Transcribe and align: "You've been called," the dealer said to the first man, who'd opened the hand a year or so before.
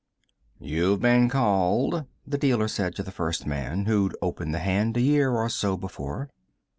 "You've 0.59 0.99
been 0.99 1.29
called," 1.29 2.05
the 2.25 2.39
dealer 2.39 2.67
said 2.67 2.95
to 2.95 3.03
the 3.03 3.11
first 3.11 3.45
man, 3.45 3.85
who'd 3.85 4.17
opened 4.19 4.51
the 4.51 4.57
hand 4.57 4.97
a 4.97 5.01
year 5.01 5.29
or 5.29 5.47
so 5.47 5.77
before. 5.77 6.31